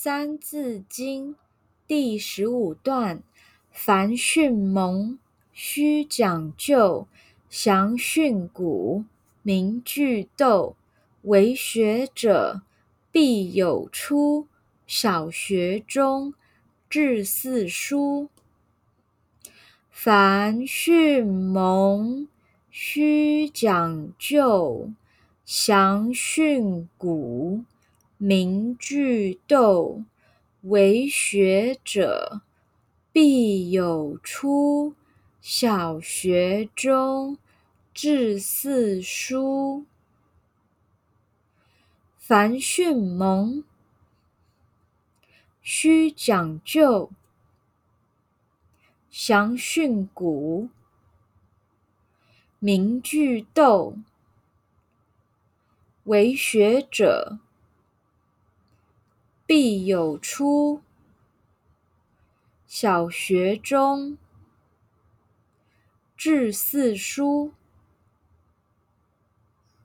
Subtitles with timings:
[0.00, 1.34] 三字经》
[1.88, 3.20] 第十五段：
[3.72, 5.18] 凡训蒙，
[5.52, 7.08] 须讲究；
[7.50, 9.06] 详训诂，
[9.42, 10.76] 明句读。
[11.22, 12.62] 为学者，
[13.10, 14.46] 必有初。
[14.86, 16.32] 小学中，
[16.88, 18.28] 至四书。
[19.90, 22.28] 凡训蒙，
[22.70, 24.92] 须讲究；
[25.44, 27.64] 详训诂。
[28.20, 30.04] 明句读，
[30.62, 32.42] 为学者，
[33.12, 34.96] 必有初。
[35.40, 37.38] 小学中，
[37.94, 39.86] 至四书。
[42.16, 43.62] 凡训蒙，
[45.62, 47.10] 须讲究；
[49.08, 50.68] 详训诂，
[52.58, 53.98] 明句读。
[56.02, 57.38] 为学者，
[59.60, 60.82] 必有初。
[62.68, 64.16] 小学中，
[66.16, 67.52] 至四书。